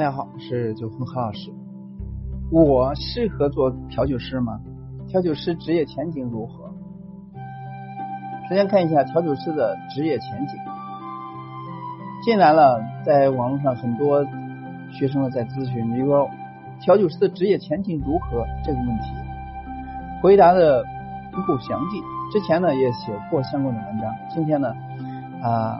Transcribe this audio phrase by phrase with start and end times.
[0.00, 1.52] 大家好，我是九峰何老师。
[2.50, 4.58] 我适合做调酒师吗？
[5.08, 6.70] 调酒师职业前景如何？
[8.48, 10.56] 首先看一下调酒师的职业前景。
[12.24, 14.24] 近来了，在网络上很多
[14.90, 16.30] 学生呢在咨询，比如说
[16.80, 19.12] 调酒师的职业前景如何这个问题，
[20.22, 20.82] 回答的
[21.30, 22.02] 不够详尽。
[22.32, 24.72] 之前呢也写过相关的文章，今天呢
[25.42, 25.78] 啊，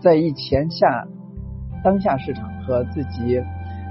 [0.00, 1.06] 在以前下
[1.84, 3.40] 当下市场和自己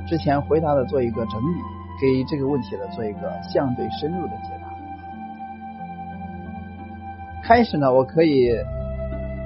[0.07, 1.55] 之前回答的做一个整理，
[2.01, 4.67] 给这个问题的做一个相对深入的解答。
[7.43, 8.49] 开始呢，我可以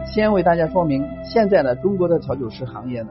[0.06, 3.10] 先为大家说明，现在呢中国的调酒师行业呢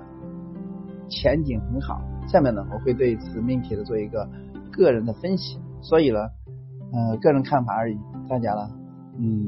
[1.08, 2.00] 前景很好。
[2.26, 4.28] 下面呢我会对此命题的做一个
[4.72, 6.18] 个人的分析，所以呢
[6.92, 7.98] 呃个人看法而已，
[8.28, 8.70] 大家呢。
[9.18, 9.46] 嗯，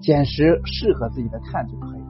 [0.00, 2.01] 捡拾适合自己的看就可以。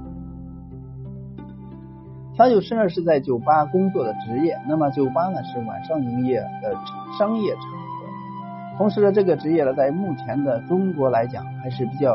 [2.34, 6.74] 调酒师呢是在酒吧工作的职业，那么酒吧呢是晚上营业的
[7.18, 8.78] 商业场合。
[8.78, 12.14] 同时呢，这个职业呢在目前的中国来讲还是比较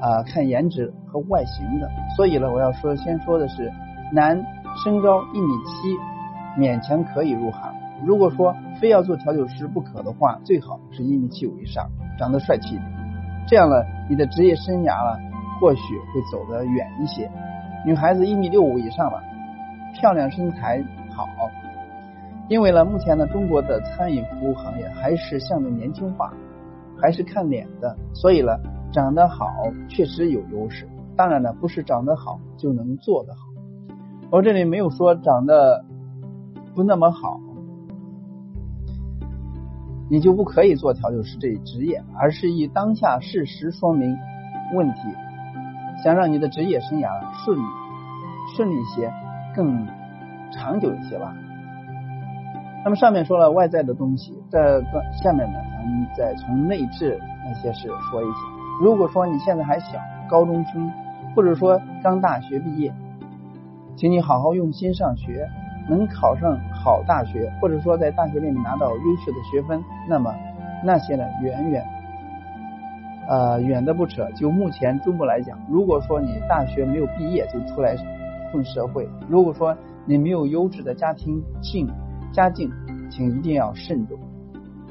[0.00, 1.90] 啊看颜值和外形的。
[2.16, 3.72] 所以呢，我要说先说的是，
[4.12, 4.40] 男
[4.84, 7.74] 身高一米七，勉强可以入行。
[8.04, 11.84] 如果说非要做调酒师不可的话，最好是一米七五以上，
[12.16, 12.84] 长得帅气一点。
[13.48, 13.74] 这样呢，
[14.08, 15.18] 你的职业生涯了
[15.60, 17.28] 或许会走得远一些。
[17.84, 19.20] 女孩子一米六五以上了，
[19.94, 20.82] 漂亮身材
[21.14, 21.26] 好。
[22.48, 26.32] 因为呢，目前呢，中国的餐饮服务行业还是相对年轻化，
[26.98, 28.56] 还是看脸的，所以呢，
[28.90, 29.46] 长得好
[29.88, 30.88] 确实有优势。
[31.14, 33.40] 当然呢，不是长得好就能做得好。
[34.30, 35.84] 我这里没有说长得
[36.74, 37.40] 不那么好。
[40.10, 44.16] 你就不可以做调酒师这一职业，而是以当下事实说明
[44.74, 45.00] 问题，
[46.02, 47.10] 想让你的职业生涯
[47.44, 47.58] 顺
[48.56, 49.12] 顺利些，
[49.54, 49.86] 更
[50.52, 51.34] 长久一些吧。
[52.84, 54.80] 那么上面说了外在的东西，在
[55.22, 58.38] 下面呢，咱们再从内置那些事说一下。
[58.80, 60.90] 如果说你现在还小，高中生，
[61.34, 62.92] 或者说刚大学毕业，
[63.96, 65.48] 请你好好用心上学。
[65.90, 70.34] 能考上好大学，或者说在大学里面拿到优秀的学分，那么
[70.84, 71.82] 那些呢，远远
[73.26, 74.30] 呃远的不扯。
[74.32, 77.96] 就目前中国来讲，如果说你大学没有毕业就出来
[78.52, 79.76] 混社会，如果说
[80.06, 81.88] 你没有优质的家庭境
[82.32, 82.70] 家境，
[83.10, 84.18] 请一定要慎重。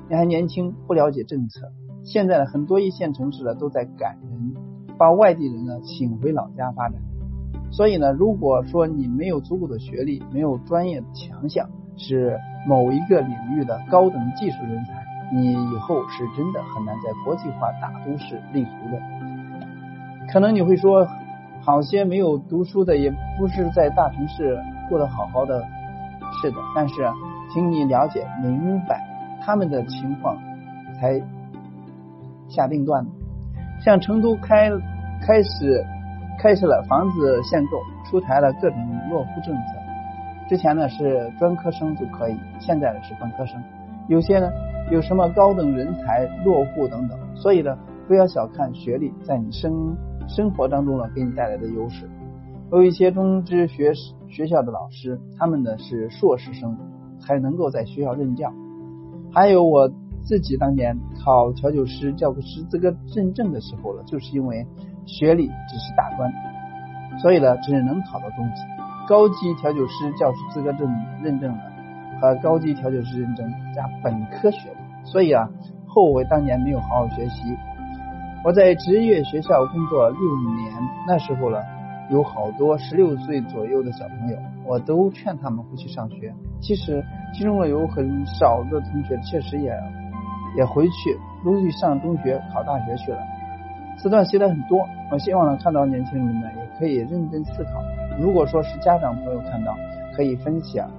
[0.10, 1.72] 你还年轻，不了解政策。
[2.04, 4.54] 现在呢，很多一线城市呢都在赶人，
[4.98, 7.02] 把外地人呢请回老家发展。
[7.70, 14.94] 所以呢，如果说你没有足够的学历，没有专业的强项，是某一个领域的高等技术人才，
[15.34, 19.02] 你以后是真的很难在国际化大都市立足的。
[20.32, 21.06] 可能你会说，
[21.68, 24.58] 好些没有读书的，也不是在大城市
[24.88, 25.62] 过得好好的，
[26.42, 26.58] 是的。
[26.74, 26.96] 但是，
[27.54, 29.06] 请你了解明白
[29.42, 30.38] 他们的情况，
[30.98, 31.22] 才
[32.48, 33.06] 下定断。
[33.82, 34.72] 像成都开
[35.22, 35.86] 开始。
[36.40, 38.78] 开设了房子限购，出台了各种
[39.10, 39.74] 落户政策。
[40.48, 43.60] 之前呢是专科生就可以，现在呢是本科生。
[44.08, 44.48] 有些呢
[44.92, 47.76] 有什么高等人才落户等等，所以呢
[48.08, 52.10] 不要小看学历在你生生活当中呢给你带来的优势。
[52.72, 53.94] 有一些中职学
[54.28, 56.78] 学校的老师，他们呢是硕士生
[57.20, 58.54] 才能够在学校任教。
[59.34, 59.90] 还有我
[60.24, 64.66] 自己当年考调酒师教师资格认证的时候呢，就是因为。
[65.10, 66.30] 学历只是大专，
[67.22, 68.62] 所以呢，只能考到中级。
[69.08, 71.62] 高级调酒师教师资格证认证了
[72.20, 75.50] 和高级调酒师认证加本科学历，所以啊，
[75.88, 77.56] 后悔当年没有好好学习。
[78.44, 80.20] 我在职业学校工作六
[80.56, 80.72] 年，
[81.06, 81.58] 那时候呢，
[82.10, 86.34] 有好多十六岁左右的小朋友，我都劝他们回去上学。
[86.62, 87.04] 其实
[87.34, 89.72] 其中呢，有很少的同学确实也
[90.56, 93.20] 也回去陆续上中学、考大学去了。
[93.98, 97.72] 此段写的很多，我希望呢看到年轻人呢也可以认真思考。
[98.18, 99.76] 如果说是家长朋友看到，
[100.16, 100.90] 可以分享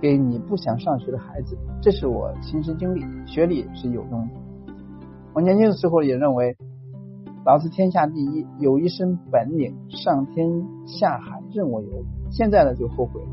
[0.00, 1.58] 给你不想上学的孩子。
[1.82, 4.34] 这是我亲身经历，学历是有用的。
[5.34, 6.56] 我年轻的时候也认为，
[7.44, 10.48] 老子天下第一，有一身本领，上天
[10.86, 11.88] 下海任我游。
[12.30, 13.26] 现在呢就后悔了。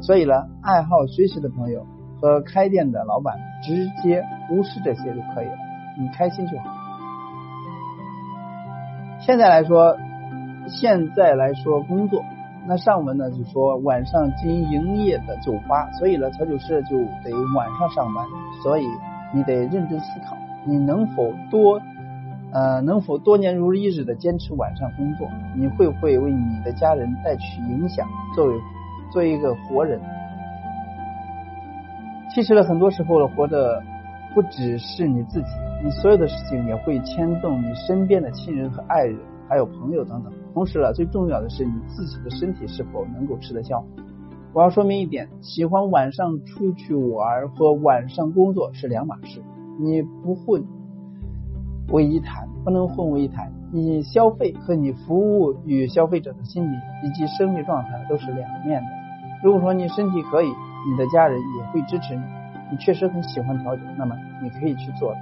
[0.00, 1.84] 所以呢，爱好学习的朋友
[2.20, 5.56] 和开店的老板，直接无视这些就可以了，
[5.98, 6.64] 你开心就好。
[9.18, 9.96] 现在来说，
[10.68, 12.22] 现在来说工作，
[12.68, 18.24] 那上文呢就说晚上经营业的酒吧，所以呢调酒师就得晚上上班，
[18.62, 18.86] 所以
[19.34, 21.80] 你得认真思考，你能否多
[22.52, 25.28] 呃能否多年如一日的坚持晚上工作？
[25.56, 28.08] 你会不会为你的家人带去影响？
[28.34, 28.54] 作为
[29.12, 30.00] 做一个活人。
[32.34, 33.82] 其实呢，很多时候呢，活着
[34.34, 35.48] 不只是你自己，
[35.82, 39.18] 你所有的事情也会牵动你身边的亲人和爱人，
[39.48, 40.32] 还有朋友等等。
[40.54, 43.84] 同时呢，最重要的是你自己的身体是否能够吃得消。
[44.52, 49.40] 我要说明一点，喜欢晚上出去玩和晚上工作是两码事，
[49.78, 50.64] 你不混
[51.90, 53.50] 为一谈，不能混为一谈。
[53.72, 58.88] 你消费和你服务与消费者的心理以及生理状态都是两面的。
[59.42, 62.22] 如果说你身体可以，你的家人也会支持你。
[62.70, 65.14] 你确实很喜欢调酒，那么你可以去做，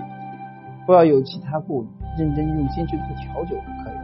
[0.87, 1.88] 不要有其他顾虑，
[2.19, 4.03] 认真用心去做调酒就可以了。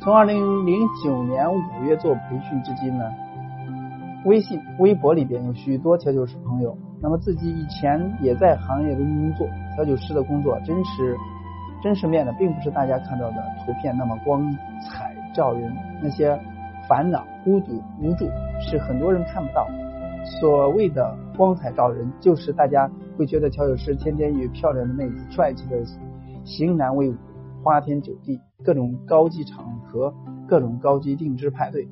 [0.00, 3.12] 从二零零九年五月做培训至今呢，
[4.24, 11.16] 微信、微博里边有许多调酒师朋友，那么自己以前也在行业中工作，调酒师的工作真实
[11.82, 14.50] 真实面的，并不是大家看到的图片那么光
[14.80, 15.72] 彩照人，
[16.02, 16.38] 那些
[16.88, 18.26] 烦恼、孤独、无助
[18.60, 19.66] 是很多人看不到。
[20.40, 25.76] 所谓的光彩照人，就是大家会觉得调酒师天天与漂亮的妹子、帅气的
[26.44, 27.14] 型男为伍，
[27.62, 30.12] 花天酒地，各种高级场合，
[30.48, 31.86] 各种高级定制派对，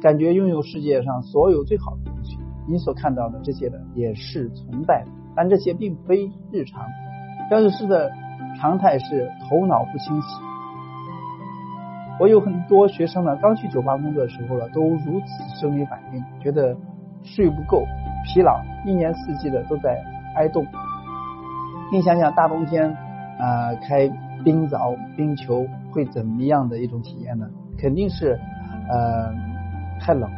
[0.00, 2.38] 感觉拥有世界上所有最好的东西。
[2.66, 6.86] 你所看到的这些的也是存在的，但这些并非日常。
[7.48, 8.10] 调酒师的
[8.60, 10.28] 常态是头脑不清晰。
[12.20, 16.76] 我有很多学生呢，刚去酒吧工作的时候呢，都如此生理反应，觉得。
[17.26, 17.86] 睡不够，
[18.26, 19.98] 疲劳，一年四季的都在
[20.34, 20.62] 挨冻。
[21.90, 22.86] 你想想，大冬天
[23.38, 24.06] 啊，开
[24.44, 27.48] 冰凿、冰球会怎么样的一种体验呢？
[27.78, 28.38] 肯定是
[28.90, 29.32] 呃
[29.98, 30.30] 太冷，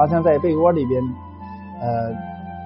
[0.00, 1.02] 好像在被窝里边
[1.78, 2.10] 呃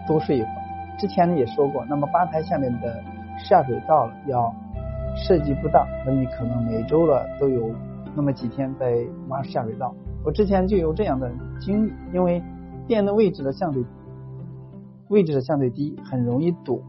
[0.07, 0.55] 多睡一会儿。
[1.01, 3.03] 之前呢也说过，那么吧台下面的
[3.37, 4.55] 下水道要
[5.17, 7.75] 设计不当，那你可能每周了都有
[8.15, 9.93] 那么几天在挖下水道。
[10.25, 11.29] 我之前就有这样的
[11.61, 12.41] 经历，因为。
[12.87, 13.83] 店的位置的相对
[15.09, 16.83] 位置的相对低，很容易堵，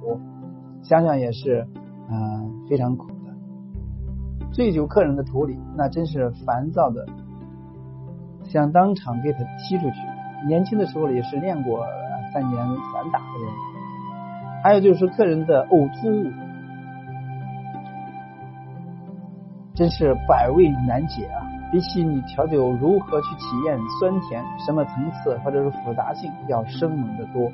[0.83, 1.65] 想想也是
[2.12, 4.50] 嗯非常苦的。
[4.51, 7.06] 醉酒客人的处理，那真是烦躁的，
[8.44, 9.95] 想当场给他踢出去。
[10.45, 11.86] 年轻的时候也是练过
[12.33, 13.53] 三年散打的人。
[14.63, 16.31] 还有就是客人的呕吐物，
[19.75, 21.42] 真是百味难解啊。
[21.71, 27.51] 比起你调酒如何去体验酸甜，什么层次或者是复杂性要生猛的多。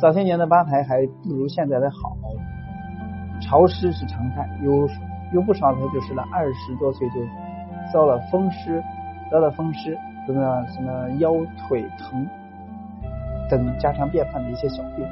[0.00, 2.16] 早些年的吧台还不如现在的好，
[3.40, 4.88] 潮湿是常态，有
[5.32, 7.16] 有不少的就是了二十多岁就
[7.92, 8.82] 遭了风湿，
[9.30, 12.26] 得了风湿，什么什么腰腿疼
[13.50, 15.04] 等家常便饭的一些小病，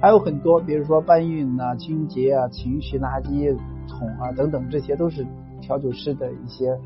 [0.00, 3.56] 还有很多，比如说搬运啊、清洁啊、情绪垃圾
[3.88, 5.26] 桶啊等等，这些都是
[5.60, 6.78] 调酒师的一些。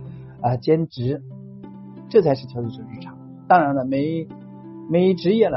[0.43, 1.23] 啊，兼职，
[2.11, 3.17] 这才是调酒师日常。
[3.49, 4.29] 当然了，每
[4.91, 5.57] 每职业呢，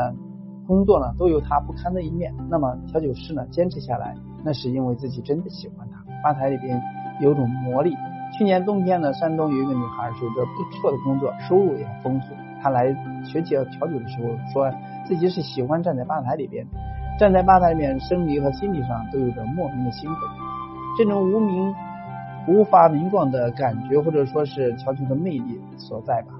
[0.65, 2.33] 工作呢都有它不堪的一面。
[2.49, 6.01] 那么调酒师呢，坚持下来，那是因为自己真的喜欢它。
[6.23, 6.81] 吧台里边
[7.19, 7.93] 有种魔力。
[8.37, 12.33] 去年冬天呢，山东有一个女孩，有着不错的工作，收入也丰富。
[12.61, 12.95] 她来
[13.25, 14.71] 学姐调酒的时候，说
[15.05, 16.65] 自己是喜欢站在吧台里边，
[17.19, 20.19] 站在吧台里面，生理和心理上都有着莫名的兴奋。
[20.97, 21.73] 这种无名。
[22.47, 26.33] 无法名状的感觉，或者说是调酒的魅力所在吧。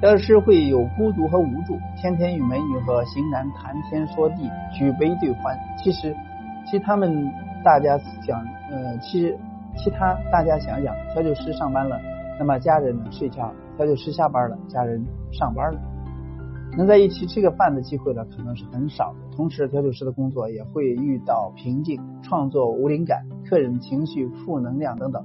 [0.00, 5.58] 要是会有孤独和无助，天天与美女和型男谈天说地，举杯对欢。
[5.76, 6.16] 其实，
[6.64, 7.30] 其实他们
[7.62, 9.36] 大家想，呃，其实
[9.76, 12.00] 其他大家想想，调酒师上班了，
[12.38, 15.78] 那么家人呢睡觉，调酒师下班了，家人上班了。
[16.76, 19.36] 能在一起吃个饭的机会呢，可能是很少的。
[19.36, 25.24] 同时，调酒师的工作也会遇到瓶颈，创作无灵感，客人情绪负能量等等。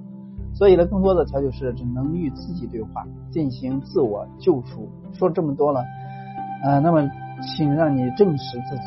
[0.53, 4.88] 所以呢，更多的调酒师只能与自己对话，进行自我救赎。
[5.12, 5.84] 说这么多了，
[6.63, 7.10] 呃，那么
[7.41, 8.84] 请让你正视自己，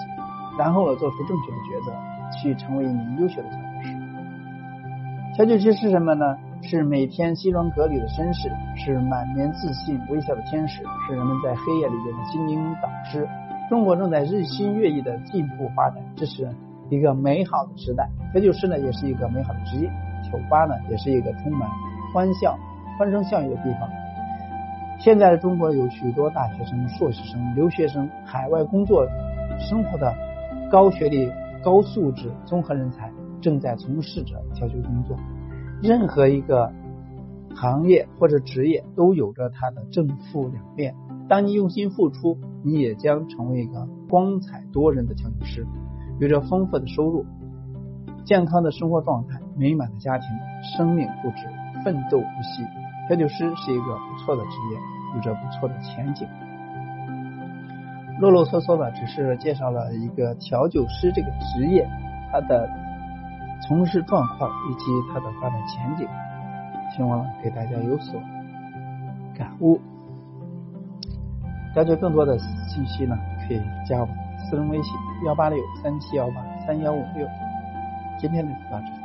[0.59, 1.93] 然后呢，做出正确的抉择，
[2.39, 4.04] 去成为一名优秀的调酒师。
[5.35, 6.39] 调酒师是什么呢？
[6.63, 13.29] 是每天西装革履的绅士，是满面自信微笑的天使，是人们在黑夜里边的心灵导师。
[13.69, 16.49] 中国正在日新月异的进步发展，这是
[16.89, 18.09] 一个美好的时代。
[18.33, 19.91] 调酒师呢，也是一个美好的职业。
[20.31, 21.69] 酒吧呢，也是一个充满
[22.15, 22.57] 欢笑、
[22.97, 23.89] 欢声笑语的地方。
[25.01, 29.05] 现在的中国有许多大学生、硕士生、留学生、海外工作
[29.59, 30.15] 生活的
[30.71, 31.29] 高学历、
[31.61, 33.11] 高素质综合人才，
[33.45, 35.15] 正在从事着调酒工作。
[35.83, 36.73] 任何一个
[37.55, 40.95] 行业或者职业都有着它的正负两面。
[41.29, 45.67] 当你用心付出，你也将成为一个光彩多人的调酒师，
[46.19, 47.27] 有着丰富的收入、
[48.25, 50.27] 健康的生活状态、美满的家庭、
[50.77, 51.47] 生命不止、
[51.85, 52.65] 奋斗不息。
[53.07, 54.79] 调酒师是一个不错的职业。
[55.15, 56.27] 有着不错的前景。
[58.19, 61.89] 啰啰嗦嗦的，只是介绍了一个调酒师这个职业，
[62.33, 62.69] 他的
[63.67, 66.07] 从事状况以及它的发展前景，
[66.95, 68.21] 希望给大家有所
[69.37, 69.81] 感悟。
[71.75, 73.19] 了解更多的信息呢，
[73.49, 74.95] 可以加我私人微信
[75.27, 77.27] 幺八六三七幺八三幺五六。
[78.19, 79.04] 今天的就到。